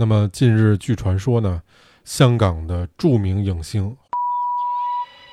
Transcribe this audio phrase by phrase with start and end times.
[0.00, 1.60] 那么近日据传说呢，
[2.04, 3.96] 香港的著名影星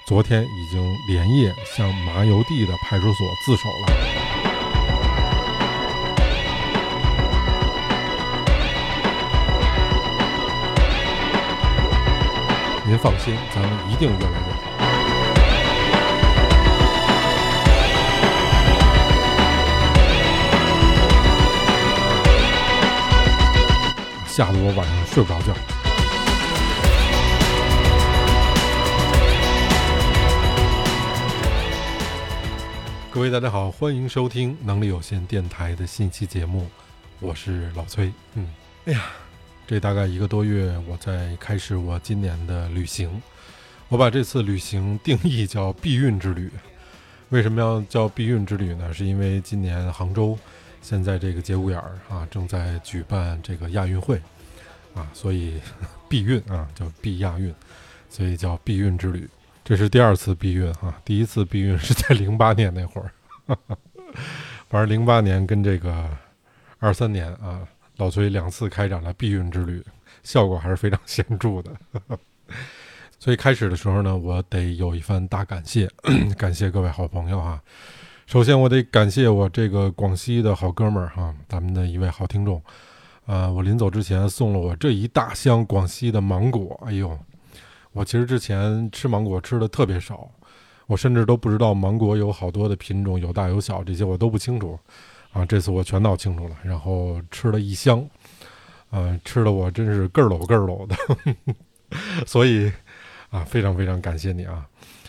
[0.08, 3.86] 昨天已经连夜向麻油地的派出所自首了。
[12.88, 14.45] 您放心，咱们一定越来
[24.36, 25.56] 吓得我晚上睡不着觉。
[33.10, 36.68] 各位大家好，欢迎收听能力有限电台的信息节目，
[37.22, 38.12] 我是老崔。
[38.34, 38.50] 嗯，
[38.88, 39.04] 哎呀，
[39.66, 43.10] 这大概一个多月，我在开始我今年的旅行。
[43.88, 46.52] 我把这次旅行定义叫避孕之旅。
[47.30, 48.94] 为什么要叫避孕之旅呢？
[48.94, 50.38] 是因为今年杭州。
[50.86, 54.22] 现在这个节骨眼儿啊，正在举办这个亚运会，
[54.94, 55.60] 啊，所以
[56.08, 57.52] 避孕啊叫避亚运，
[58.08, 59.28] 所以叫避孕之旅。
[59.64, 63.12] 这是第二次避孕哈，第一次避孕是在零八年那会儿，
[64.70, 66.08] 反正零八年跟这个
[66.78, 69.84] 二三年啊，老崔两次开展了避孕之旅，
[70.22, 71.72] 效果还是非常显著的。
[73.18, 75.90] 所以开始的时候呢，我得有一番大感谢，
[76.38, 77.60] 感谢各位好朋友哈。
[78.26, 82.60] 首先，我得感谢我这个广西的好哥们儿哈，咱们的一位好听众，
[83.28, 86.82] 呃，我临走之前送了我这一大箱广西的芒果。
[86.88, 87.16] 哎呦，
[87.92, 90.28] 我其实之前吃芒果吃的特别少，
[90.88, 94.78] 我甚至都不知道芒果有好多的品种，有大有小，这些我都不清楚。
[95.32, 98.04] 啊，这次我全闹清楚了，然后吃了一箱，
[98.90, 100.96] 呃，吃的我真是个儿搂个儿搂的，
[102.26, 102.72] 所以
[103.30, 104.66] 啊，非常非常感谢你啊。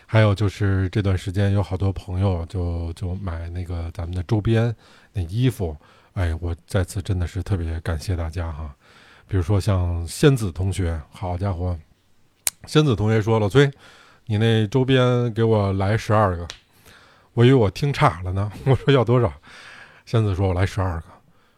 [0.07, 4.75] 还有就是这段时间有好多朋友就就买那个咱们的周边
[5.13, 5.77] 那衣服，
[6.15, 8.75] 哎，我再次真的是特别感谢大家哈。
[9.27, 11.77] 比如说像仙子同学，好家伙，
[12.67, 13.69] 仙子同学说了，崔，
[14.27, 16.47] 你那周边给我来十二个，
[17.35, 18.51] 我以为我听岔了呢。
[18.65, 19.33] 我说要多少？
[20.05, 21.07] 仙子说我来十二个。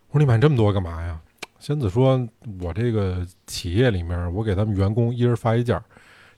[0.09, 1.21] 我说你买这么多干嘛呀？
[1.59, 2.27] 仙子说，
[2.61, 5.85] 我这个企业里面，我给他们员工一人发一件儿。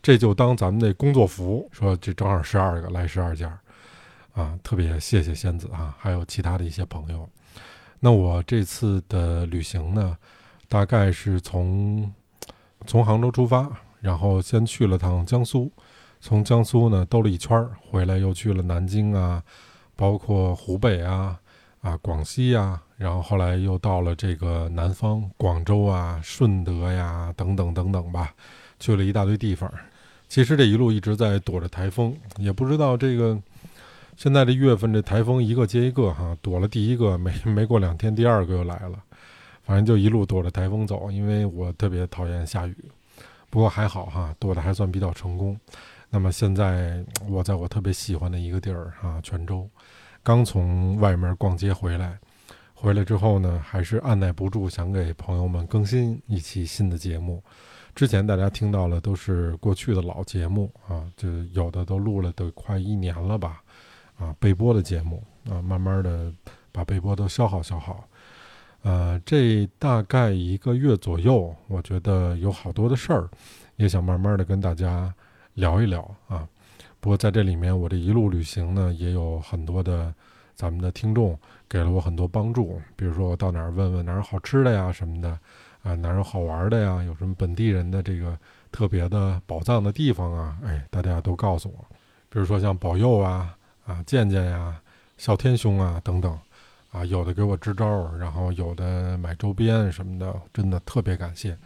[0.02, 3.58] 这就当咱们那工作服，说这正好十二个来十二件儿，
[4.32, 7.28] 啊，特别谢谢仙子啊，还有其他的一些朋友。
[7.98, 10.16] 那我这次的旅行呢，
[10.68, 12.10] 大概是从
[12.86, 15.70] 从杭州出发，然后先去了趟江苏，
[16.18, 19.42] 从江苏呢兜了一圈儿，回来又去了南京啊，
[19.96, 21.38] 包括湖北啊，
[21.82, 28.32] 啊广西呀，然后后来又到了这个南方广州啊、顺德呀等等等等吧，
[28.78, 29.70] 去了一大堆地方。
[30.30, 33.36] 其实这一路一直在躲着台风，也不知道这个
[34.16, 39.02] 现在这月份这台风一个接一个哈，躲了第一个没没过两天，第二个又来了，
[39.64, 41.10] 反正就一路躲着台风走。
[41.10, 42.76] 因为我特别讨厌下雨，
[43.50, 45.58] 不过还好哈，躲得还算比较成功。
[46.08, 49.68] 那么现在我在我特别喜欢的一个地儿哈，泉州，
[50.22, 52.16] 刚从外面逛街回来，
[52.82, 57.44] 回来之后呢，还是按耐不住想给朋友们更新一期新的节目。
[57.94, 63.62] 之前大家听到了都是过去的老节目啊，就有的都录了都快一年了吧，
[64.16, 66.32] 啊，备播的节目啊，慢慢的
[66.72, 68.02] 把备播都消耗消耗，
[68.80, 73.28] 呃，这大概一个月左右，我觉得有好多的事儿，
[73.76, 75.14] 也想慢慢的跟大家
[75.52, 76.48] 聊一聊啊。
[76.98, 80.14] 不过在这里面，我这一路旅行呢，也有很多的
[80.54, 81.38] 咱们的听众
[81.70, 85.38] 给了我很多帮助，比如说我到哪儿问问哪儿好吃的呀什么的。
[85.82, 87.02] 啊，哪儿有好玩的呀？
[87.04, 88.36] 有什么本地人的这个
[88.70, 90.58] 特别的宝藏的地方啊？
[90.62, 91.96] 哎，大家都告诉我。
[92.28, 94.78] 比如说像保佑啊、啊健健呀、
[95.16, 96.38] 哮天兄啊等等，
[96.90, 101.56] 啊，有的给我支招，然后有的买周边什么的，真的特别感谢。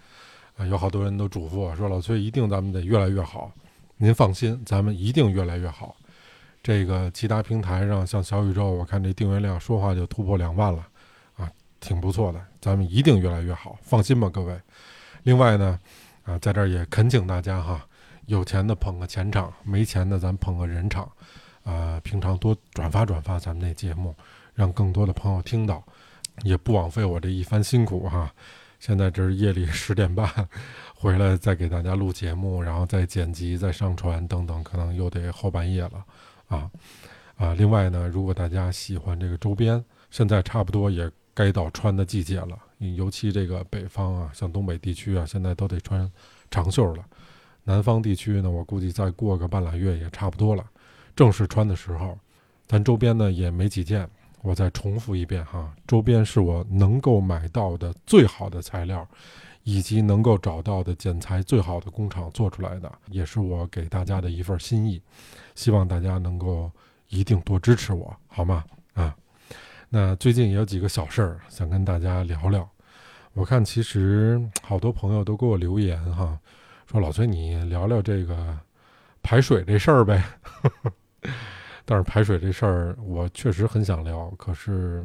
[0.56, 3.50] 啊，有好多人都嘱咐我说：“老崔，一定咱们得越来越好。”
[3.98, 5.96] 您放心，咱们一定越来越好。
[6.64, 10.78] 这个其他平台上，像小宇宙，我看这订阅量说话就突破两万了。
[11.36, 14.58] 啊挺不错的，咱们一定越来越好，放心吧，各位。
[15.24, 15.78] 另外呢，
[16.22, 17.86] 啊，在这儿也恳请大家哈，
[18.24, 21.06] 有钱的捧个钱场，没钱的咱捧个人场，
[21.64, 24.14] 啊，平常多转发转发咱们那节目，
[24.54, 25.84] 让更多的朋友听到，
[26.42, 28.32] 也不枉费我这一番辛苦哈。
[28.80, 30.26] 现在这是夜里十点半，
[30.96, 36.02] 回来再给大家录节目，然后再剪辑、再上传等等，可能又得后半夜了，
[36.48, 36.70] 啊
[37.36, 37.54] 啊。
[37.54, 41.10] 另外呢，如果大家喜欢这个周边，现在差不多也。
[41.36, 46.08] 该到穿的季节了，尤其这个北方啊，像东北地区啊，现在都得穿
[46.48, 47.04] 长袖了。
[47.64, 50.64] 南方地区呢，我估计再过个半拉月也差不多了，
[51.16, 52.16] 正式穿的时候。
[52.68, 54.08] 咱周边呢也没几件，
[54.42, 59.04] 我再重复一遍哈，周边是我能够买到的最好的材料，
[59.64, 65.02] 以及能够找到的剪裁最好的工厂做出来的，也是我给大家的一份心意。
[65.54, 66.70] 希望大家能够
[67.08, 68.64] 一定多支持我，好吗？
[68.92, 69.16] 啊，
[69.88, 72.68] 那最近也有几个小事儿想跟大家聊聊。
[73.32, 76.38] 我看其实好多朋友都给我留言哈，
[76.86, 78.56] 说老崔你聊聊这个
[79.22, 80.22] 排水这事儿呗。
[81.86, 85.04] 但是排水这事儿我确实很想聊，可是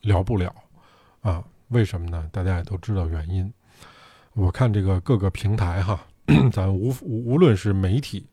[0.00, 0.54] 聊不了
[1.20, 1.44] 啊？
[1.68, 2.28] 为什么呢？
[2.32, 3.52] 大家也都知道原因。
[4.32, 6.06] 我看这个各个平台哈，
[6.52, 8.26] 咱无无无论是媒体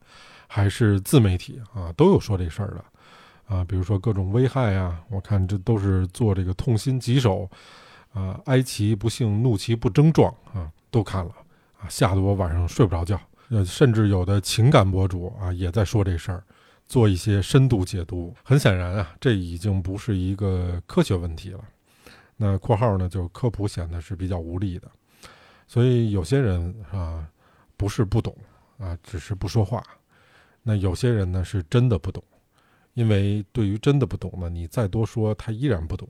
[0.47, 3.63] 还是自媒体啊，都有说这事儿的啊。
[3.63, 7.49] 比如说各种危害啊，我看这都是做这个痛心疾首。
[8.13, 11.31] 啊，哀其不幸，怒其不争状啊，都看了
[11.79, 13.17] 啊，吓得我晚上睡不着觉。
[13.47, 16.43] 呃，甚至有的情感博主啊，也在说这事儿，
[16.87, 18.35] 做一些深度解读。
[18.43, 21.63] 很显然啊，这已经不是一个科学问题了。
[22.43, 24.89] 那括号呢，就科普显得是比较无力的。
[25.67, 27.29] 所以有些人啊，
[27.77, 28.35] 不是不懂
[28.79, 29.83] 啊，只是不说话。
[30.63, 32.23] 那有些人呢，是真的不懂，
[32.95, 36.09] 因为对于真的不懂呢，你再多说，他依然不懂。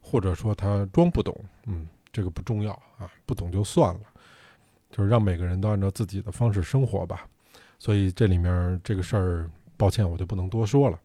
[0.00, 4.00] 或者说他装不懂，嗯，这个不重要啊，不懂就算了，
[4.90, 7.28] 就是让每个人都按照自己的方式生活吧。
[7.78, 10.98] 所以这里面这个事儿，抱歉，我就不能多说了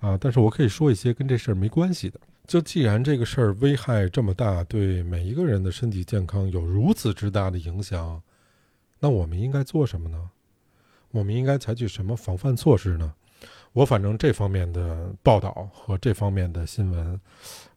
[0.00, 0.16] 啊。
[0.18, 2.18] 但是我可以说一些跟这事儿没关系的。
[2.46, 8.22] 就既然这个事儿危害这么大，对每一个人的身体健康有如此之大的影响，
[9.00, 10.30] 那我们应该做什么呢？
[11.10, 13.14] 我们应该采取什么防范措施呢？
[13.72, 17.20] 我反正这方面的报道和这方面的新闻。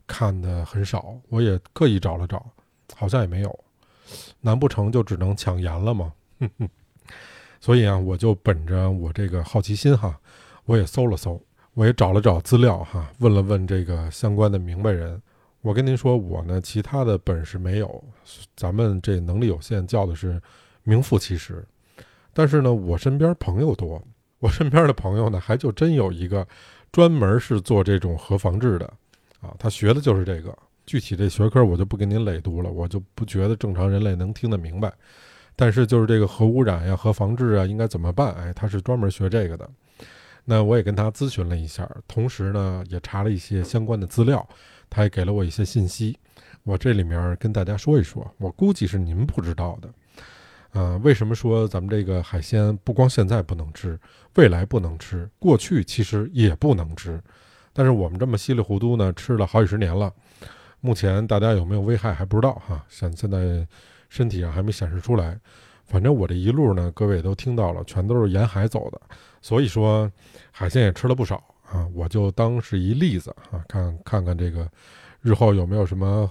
[0.10, 2.50] 看的很少，我也刻意找了找，
[2.96, 3.60] 好像也没有。
[4.40, 6.14] 难不成就只能抢盐了吗？
[7.60, 10.18] 所以啊，我就本着我这个好奇心哈，
[10.64, 11.42] 我也搜了搜，
[11.78, 15.22] 我也找了找资料哈，问了问这个相关的明白人。
[15.62, 18.04] 我跟您说，我呢其他的本事没有，
[18.56, 20.42] 咱们这能力有限，叫的是
[20.82, 21.64] 名副其实。
[22.34, 24.02] 但是呢，我身边朋友多，
[24.40, 26.48] 我身边的朋友呢，还就真有一个
[26.92, 28.92] 专门是做这种核防治的。
[29.40, 30.52] 啊，他学的就是这个，
[30.88, 34.92] 具体这学科我就不给您累读了，我就不觉得正常人类能听得明白。
[35.56, 38.34] 但是就是这个核污染呀、核防治啊，应该怎么办？
[38.34, 39.70] 哎，他是专门学这个的。
[40.50, 44.48] 那我也跟他咨询了一下，同时呢也查了一些相关的资料，
[44.90, 46.18] 他也给了我一些信息。
[46.64, 49.90] 我这里面跟大家说一说，我估计是您不知道的。
[50.72, 54.00] 呃，为什么说咱们这个海鲜不光现在不能吃，
[54.36, 57.22] 未来不能吃，过去其实也不能吃？
[57.74, 60.14] 但是我们这么稀里糊涂呢，吃了好几十年了，
[60.80, 63.68] 目前大家有没有危害还不知道哈，现现在
[64.08, 65.38] 身体上还没显示出来。
[65.88, 69.02] 反正我这一路呢，各位都听到了，全都是沿海走的，
[69.42, 70.12] 所以说
[70.52, 71.88] 海鲜也吃了不少啊。
[71.94, 74.70] 我就当是一例子啊，看看看这个
[75.22, 76.30] 日后有没有什么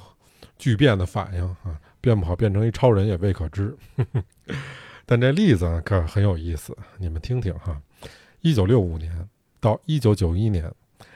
[0.59, 3.77] 巨变的反应啊，变不好变成一超人也未可知。
[5.07, 7.81] 但这例子可很有意思，你们听听哈。
[8.43, 9.29] 一九六五年
[9.59, 10.71] 到一九九一年。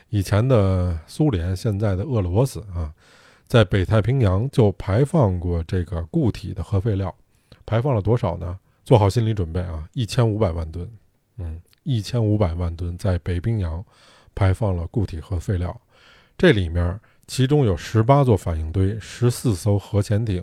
[0.08, 2.92] 以前的苏联，现在的俄罗斯啊，
[3.46, 7.14] 在北太平洋就排放过这个固体的核废料，
[7.70, 8.58] 排放了多少呢？
[8.84, 10.90] 做好心理准备啊，一千五百万吨，
[11.36, 13.84] 嗯，一千五百万吨在北冰洋
[14.34, 15.80] 排放了固体核废料。
[16.36, 20.42] 这里面其中有十八座反应堆，十四艘核潜艇，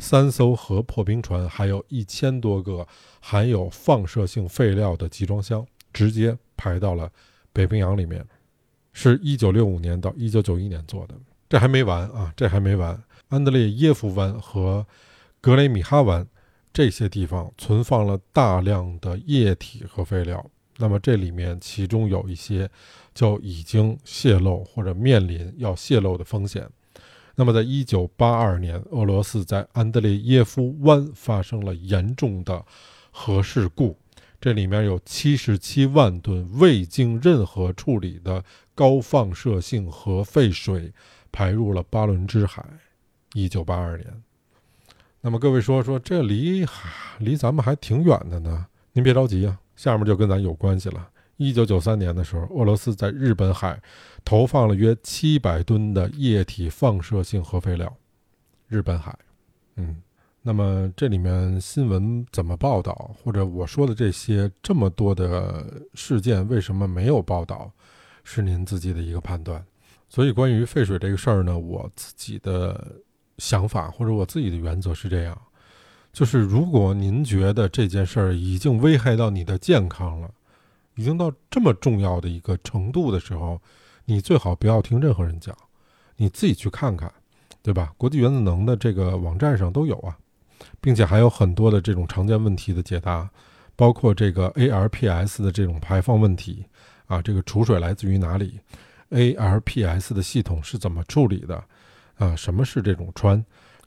[0.00, 2.84] 三艘核破冰船，还有一千多个
[3.20, 7.08] 含有放射性废料的集装箱，直接排到了
[7.52, 8.26] 北冰洋里面。
[8.92, 11.14] 是一九六五年到一九九一年做的，
[11.48, 12.34] 这还没完啊！
[12.36, 14.84] 这还没完，安德烈耶夫湾和
[15.40, 16.26] 格雷米哈湾
[16.74, 20.44] 这些地方存放了大量的液体核废料，
[20.76, 22.68] 那么这里面其中有一些
[23.14, 26.68] 就已经泄漏或者面临要泄漏的风险。
[27.36, 32.64] 那么在一九八二年，俄罗斯在安德烈耶夫湾发生了严重的
[33.12, 33.96] 核事故。
[34.40, 40.92] 这里面有七十七万吨未经任何处理的高放射性核废水
[41.32, 42.64] 排入了巴伦支海。
[43.32, 44.22] 一九八二年，
[45.26, 46.66] 那么各位说说，这离
[47.16, 48.66] 离咱们还挺远的呢。
[48.92, 51.08] 您别着急啊，下面就跟咱有关系了。
[51.38, 53.80] 一九九三年的时候，俄罗斯在日本海
[54.22, 57.90] 投放了约七百吨的液体放射性核废料。
[58.68, 59.18] 日本海，
[59.76, 59.96] 嗯。
[60.42, 65.64] 那么这里面新闻怎么报道，或者我说的这些这么多的
[65.94, 67.72] 事件为什么没有报道，
[68.24, 69.64] 是您自己的一个判断。
[70.10, 72.94] 所以关于废水这个事儿呢，我自己的
[73.38, 75.40] 想法或者我自己的原则是这样：
[76.12, 80.30] 就是如果您觉得这件事儿已经危害到你的健康了，
[80.94, 83.60] 已经到这么重要的一个程度的时候，
[84.04, 85.56] 你最好不要听任何人讲，
[86.16, 87.12] 你自己去看看，
[87.62, 87.92] 对吧？
[87.96, 90.16] 国际原子能的这个网站上都有啊。
[90.80, 93.28] 并且还有很多的这种常见问题的解答，
[93.74, 96.64] 包括这个 ARPS 的这种排放问题
[97.06, 98.60] 啊，这个储水来自于哪里
[99.10, 101.62] ，ARPS 的系统是怎么处理的？
[102.16, 103.44] 啊，什么是这种穿？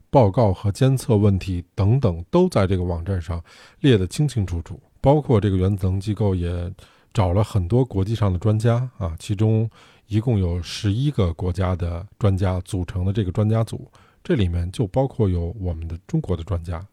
[0.09, 3.43] 报告和监测问题等等，都在这个网站上
[3.81, 4.79] 列得清清楚楚。
[5.01, 6.73] 包括这个原子能机构也
[7.13, 9.69] 找了很多国际上的专家啊，其中
[10.07, 13.89] 一共有十一个国家的专家组成的这个专家组，
[14.23, 16.85] 这里面就包括有我们的中国的专家。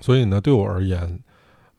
[0.00, 1.20] 所以呢，对我而言，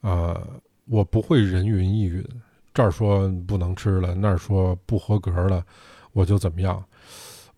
[0.00, 0.40] 啊，
[0.86, 2.26] 我不会人云亦云，
[2.72, 5.64] 这儿说不能吃了，那儿说不合格了，
[6.12, 6.82] 我就怎么样。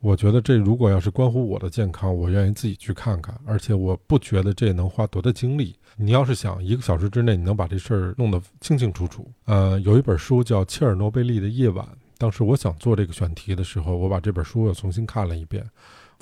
[0.03, 5.77] 我觉得这如果要是关乎我的健康，我愿意自己去看看，而且我不觉得这能花多大精力。
[5.97, 11.87] 你要是想一个小时之内你能把这事儿弄得清清楚楚，呃，有一本书叫《切尔诺贝利的夜晚》，
[12.19, 15.65] 当时我想做这个选题的时候，我把这本书又重新看了一遍，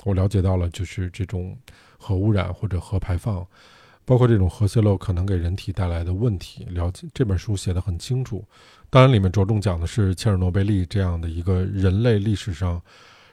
[0.03, 1.57] 我了解到了就是这种
[1.97, 3.43] 核污染或者核排放，
[4.05, 8.45] 包括这种核泄漏可能给人体带来的问题，了解这本书写得很清楚。
[8.91, 12.79] 当然，里面着重讲的是切尔诺贝利这样的一个人类历史上。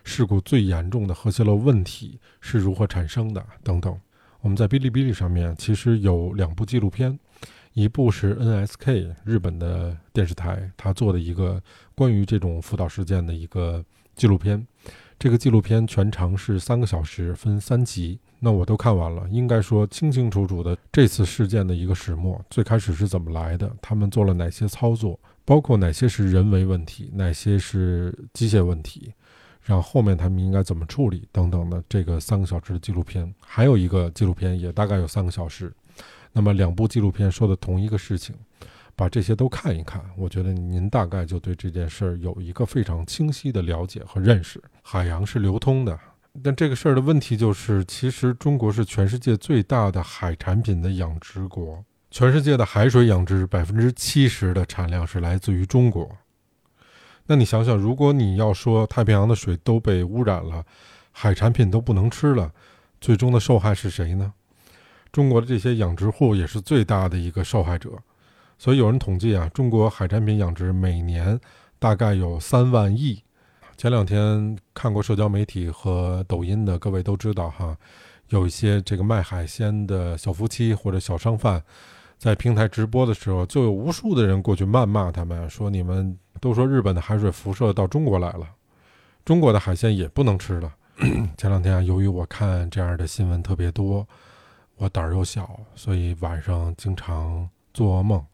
[0.08, 3.44] 事故最严重的核泄漏问题是如何产生的？
[3.62, 3.94] 等等，
[4.40, 7.16] 我们在哔哩哔哩上面其实有两部纪录片，
[7.74, 11.62] 一部是 NSK 日本的电视台他做的一个
[11.94, 13.84] 关于这种福岛事件的一个
[14.16, 14.66] 纪录片，
[15.18, 29.12] 这个纪录片全长是三个小时，分三集，那我都看完了，应该说清清楚楚的这次事件的一个始末，最开始是怎么来的，他们做了哪些操作，包括哪些是人为问题，哪些是机械问题。
[29.68, 35.70] 然后后面他们应该怎么处理等等的这个三个小时的纪录片，还有一个纪录片也大概有三个小时。
[36.32, 38.34] 那么两部纪录片说的同一个事情，
[38.96, 44.58] 把这些都看一看，我觉得您大概就对这件事儿有一个非常清晰的了解和认识。
[44.82, 46.00] 海洋是流通的，
[46.42, 56.10] 但这个事儿的问题就是，其实中国是全世界最大的海产品的养殖国，全世界的海水养殖百分之七十的产量是来自于中国。
[57.30, 60.64] 那你想想，如果你要说太平洋的水都被污染了，
[61.12, 62.50] 海产品都不能吃了，
[63.02, 64.32] 最终的受害是谁呢？
[65.12, 67.90] 中国的这些养殖户也是最大的一个受害者。
[68.56, 71.38] 所以有人统计啊，中国海产品养殖每年
[71.78, 73.22] 大概有三万亿。
[73.76, 77.76] 前两天看过社交媒体和抖音的各位都知道哈，
[78.30, 81.62] 有一些这个卖海鲜的小夫妻或者小商贩，
[82.18, 86.18] 在平台直播的时候，就有无数的人过去谩骂他们，说你们。
[86.40, 88.48] 都说日本的海水辐射到中国来了，
[89.24, 90.72] 中国的海鲜也不能吃了。
[91.36, 94.06] 前两天啊，由于我看这样的新闻特别多，
[94.76, 98.24] 我胆儿又小，所以晚上经常做噩梦，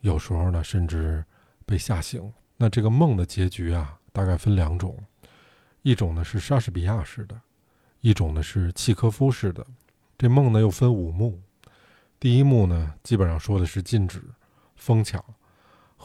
[0.00, 1.22] 有时候呢甚至
[1.66, 2.32] 被吓醒。
[2.56, 4.96] 那这个梦的结局啊，大概分两种，
[5.82, 7.38] 一种呢是莎士比亚式的，
[8.00, 9.62] 一种呢是契科夫式的。
[10.16, 11.38] 这梦呢又分五幕，
[12.22, 14.22] 第一幕呢基本上说的是禁止、
[14.76, 15.20] 疯抢。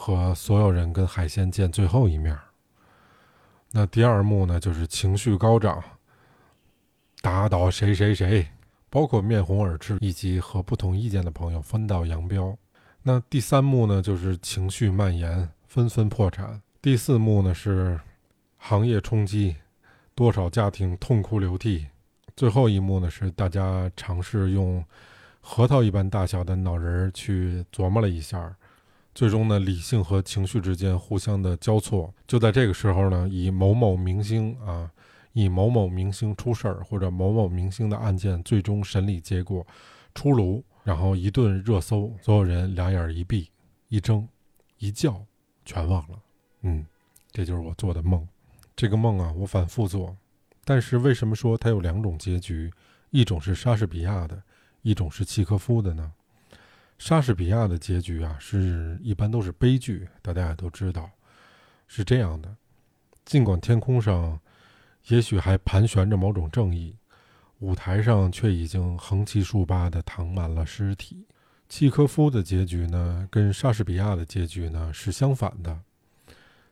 [0.00, 2.38] 和所有人跟海鲜见最后一面。
[3.72, 5.82] 那第二幕呢，就是情绪高涨，
[7.20, 8.46] 打倒谁谁谁，
[8.90, 12.56] 包括面红耳赤以及和不同意见的朋友分道扬镳。
[13.02, 16.62] 那第三幕呢，就是情绪蔓延，纷纷破产。
[16.80, 18.00] 第四幕呢，是
[18.56, 19.56] 行业冲击，
[20.14, 21.88] 多少家庭痛哭流涕。
[22.36, 24.84] 最后一幕呢，是大家尝试用
[25.50, 28.54] 核桃一般大小的脑仁去琢磨了一下。
[29.14, 32.12] 最终呢，理性和情绪之间互相的交错。
[32.26, 34.92] 就在这个时候呢，以某某明星啊，
[35.32, 39.66] 以某某明星出事儿，或者某某明星的案件最终审理结果
[40.14, 43.50] 出炉，然后一顿热搜，所有人两眼一闭，
[43.88, 44.28] 一睁，
[44.76, 45.24] 一觉，
[45.64, 46.18] 全忘了。
[46.60, 46.84] 嗯，
[47.32, 48.28] 这就是我做的梦。
[48.76, 50.14] 这个梦啊，我反复做。
[50.66, 52.70] 但是为什么说它有两种结局？
[53.10, 54.42] 一种是莎士比亚的，
[54.82, 56.12] 一种是契诃夫的呢？
[56.98, 61.08] 莎士比亚的结局啊，是一般都是悲剧，大家也都知道，
[61.86, 62.56] 是这样的。
[63.24, 64.40] 尽管天空上
[65.06, 66.96] 也许还盘旋着某种正义，
[67.60, 71.26] 舞台上却已经横七竖八的躺满了尸体。
[71.68, 75.78] 契科夫的结局呢，跟莎士比亚的结局呢是相反的。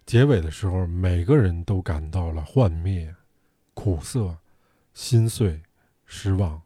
[0.06, 3.14] 结尾的时候，每个人都感到了幻灭、
[3.74, 4.38] 苦涩、
[4.94, 5.62] 心碎、
[6.06, 6.62] 失望、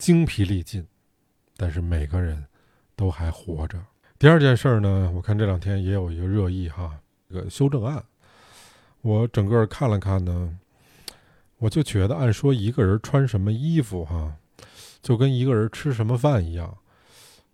[0.00, 0.84] 精疲力尽，
[1.56, 2.44] 但是每个人。
[2.96, 3.82] 都还活着。
[4.18, 8.04] 第二件事儿呢，我看这两天也有一个热议哈，这个修正案。
[9.00, 10.58] 我整个看了看呢，
[11.56, 14.36] 我就觉得，按说一个人穿什么衣服哈，
[15.00, 16.76] 就跟一个人吃什么饭一样，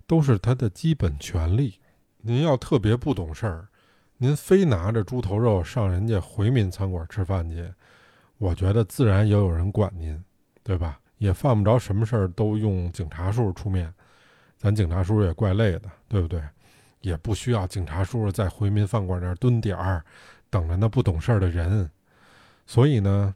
[0.05, 1.79] 都是他的基本权利。
[2.23, 3.69] 您要特别不懂事儿，
[4.17, 7.73] 您非拿着猪头肉上人家回民餐馆吃饭去，
[8.38, 10.21] 我觉得自然也有人管您，
[10.65, 10.99] 对吧？
[11.19, 13.93] 也犯不着什么事儿都用警察叔叔出面，
[14.57, 16.41] 咱警察叔叔也怪累的，对不对？
[17.01, 20.05] 也不需要警察叔叔在回民饭馆那儿蹲点儿，
[20.51, 21.89] 等着那不懂事儿的人。
[22.67, 23.35] 所以呢，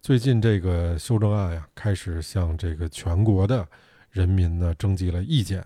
[0.00, 3.66] 最近这个修正案呀，开始向这个全国的
[4.10, 5.64] 人民呢征集了意见。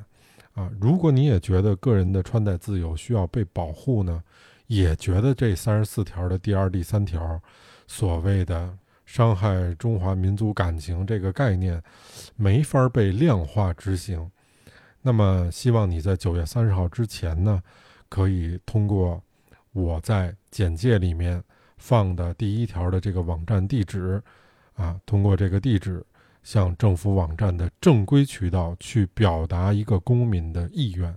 [0.52, 4.22] 啊，如果你也觉得个人的穿戴自由需要被保护呢，
[4.66, 7.40] 也觉得这三十四条的第二、第三条
[7.86, 8.76] 所谓的
[9.08, 11.82] 伤害中华民族感情这个概念
[12.36, 14.30] 没法被量化执行，
[15.00, 17.62] 那么希望你在九月三十号之前呢，
[18.10, 19.18] 可以通过
[19.72, 21.42] 我在简介里面
[21.78, 24.22] 放的第一条的这个网站地址，
[24.74, 26.04] 啊，通过这个地址。
[26.44, 31.14] 向政府网站的正规渠道去表达一个公民的意愿。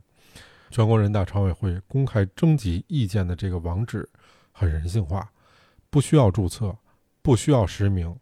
[0.70, 4.10] 全国人大常委会公开征集意见的这个网址
[4.52, 5.32] 很人性化，
[5.90, 6.76] 不需要注册，
[7.22, 8.16] 不需要实名，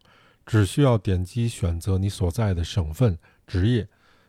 [0.44, 3.88] 只需要点击选择你所在的省份、职业，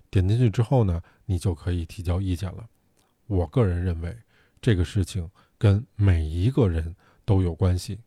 [0.10, 2.68] 点进去之后呢，你就可以提交意见了。
[3.28, 4.18] 我个人认为，
[4.62, 8.00] 这个事情跟每一个人都有关系。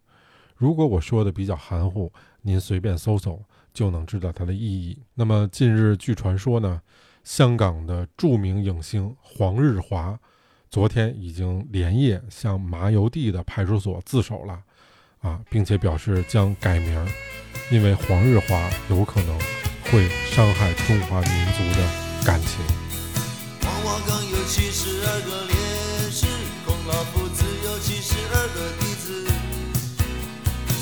[0.54, 3.44] 如果我说的比较含糊，您随便搜搜。
[3.74, 4.96] 就能知道它的意义。
[5.14, 6.80] 那么近日，据传说呢，
[7.24, 10.16] 香港的著名影星黄日华，
[10.70, 14.62] 昨天已经连夜向麻油地的派出所自首了，
[15.24, 17.04] 啊，并且表示将改名，
[17.70, 19.36] 因为黄日华有可能
[19.90, 21.88] 会伤害中华民族的
[22.24, 22.60] 感情。
[24.30, 25.54] 有七十二个烈
[26.10, 26.26] 士，
[26.66, 29.26] 孔老夫子有七十二个弟子，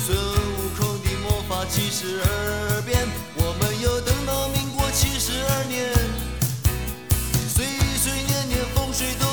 [0.05, 3.07] 孙悟空的魔法七十二变，
[3.37, 5.89] 我们又等到民国七十二年，
[7.47, 7.65] 岁
[7.97, 9.32] 岁年年风水都。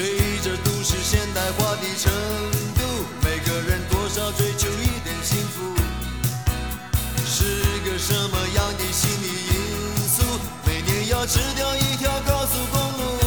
[0.00, 0.08] 随
[0.38, 2.10] 着都市现代化的程
[2.74, 5.76] 度，每个人多少追求一点幸福，
[7.26, 7.44] 是
[7.84, 10.22] 个什么样的心理因素？
[10.64, 13.18] 每年要吃掉一条高速公路，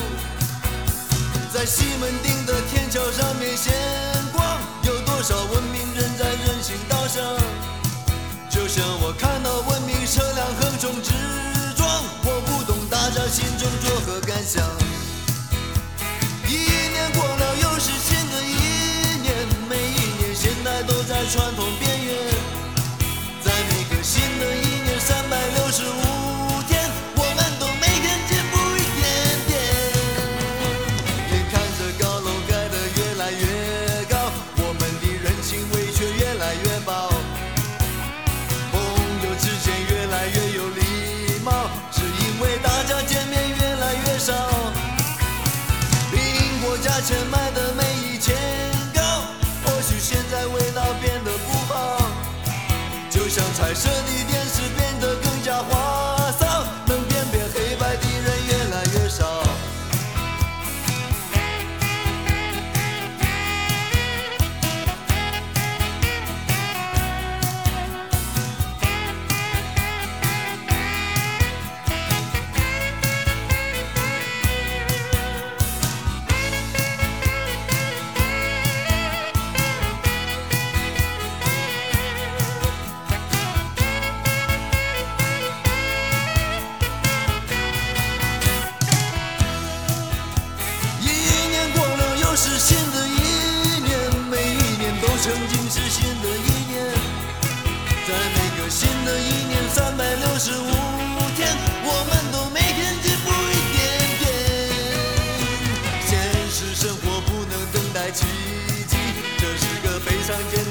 [1.53, 3.71] 在西门町的天桥上面闲
[4.33, 4.43] 逛，
[4.81, 7.21] 有多少文明人在人行道上？
[8.49, 11.11] 就像我看到文明车辆横冲直
[11.77, 11.87] 撞，
[12.23, 14.82] 我不懂大家心中作何感想。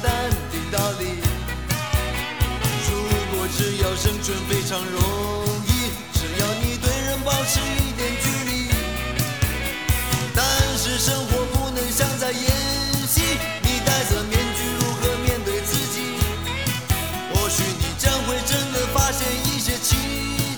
[0.02, 0.12] 淡
[0.50, 1.22] 的道理
[2.90, 5.00] 如果只要生存非常容
[5.64, 8.68] 易只要你对人保持一点距离
[10.34, 10.44] 但
[10.76, 12.50] 是生活不能像在演
[13.06, 16.18] 戏你戴着面具如何面对自己
[17.32, 19.96] 或许你将会真的发现一些奇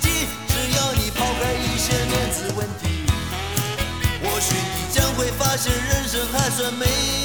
[0.00, 2.94] 迹只要你抛开一些面子问题。
[4.22, 7.23] 或许你将会发现人生还算美。